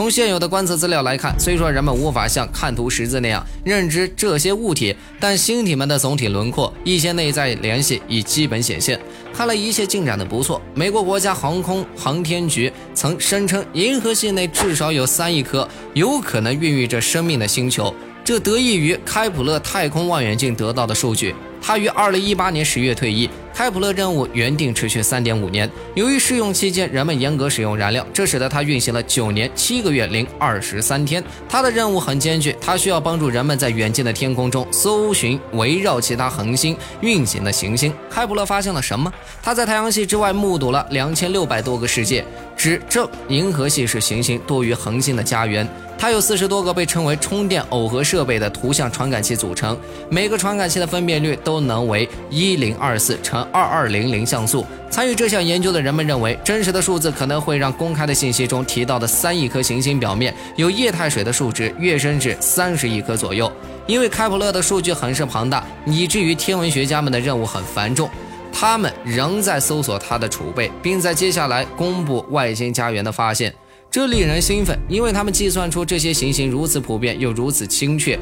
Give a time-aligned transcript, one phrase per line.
[0.00, 8.98] 从现有的观测资料来看，虽说人们无法像看图识字那样认知这些物体，但星体们的总体轮廓、一些内在联系已基本显现。
[9.34, 10.58] 看来一切进展的不错。
[10.74, 17.94] 美国国家航空航天局曾声称，银河系内至少有三亿颗有可能孕育着生命的星球，
[18.24, 21.34] 这得益于开普勒太空望远镜得到的数据。
[21.60, 23.28] 他于二零一八年十月退役。
[23.54, 31.22] 开普勒任务原定持续三点五年，由于试用期间人们严格使用燃料，这使得它运行了九年七个月零二十三天。
[31.48, 37.92] 它的任务很艰巨，它需要帮助人们在远近的天空中搜寻围绕其他恒星运行的行星。
[38.08, 39.12] 开普勒发现了什么？
[39.42, 42.24] 他在太阳系之外目睹了两千六百多个世界，
[42.56, 45.68] 指证银河系是行星多于恒星的家园。
[45.98, 54.64] 它有四十多个被称为充电耦合设备的图像传感器组成，每个传感器的分辨率都能为一零二四乘二二零零像素。
[54.90, 63.50] 参与这项研究的人们认为，真实的数字可能会让公开的信息中提到的三亿颗行星表面有液态水的数值跃升至三十亿颗左右。
[63.86, 68.08] 因为开普勒的数据很是庞大，以至于天文学家们的任务很繁重，
[68.52, 73.52] 他们仍在搜索它的储备，并在接下来公布外星家园的发现。
[73.90, 78.16] 这令人兴奋，因为他们计算出这些行星如此普遍又如此精确。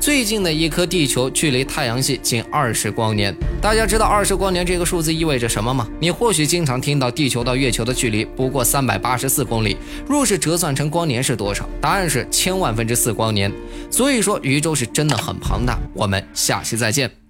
[0.00, 3.34] 最近的一颗地球距离太阳系仅二十光年。
[3.60, 5.86] 大家知道二十光年这个数字意味着什么吗？
[6.00, 9.76] 你或许经常听到地球到月球的距离不过三百八十四公里。
[10.08, 11.68] 若是折算成光年是多少？
[11.80, 13.52] 答案是千万分之四光年。
[13.90, 15.78] 所以说，宇宙是真的很庞大。
[15.94, 17.27] 我们下期再见。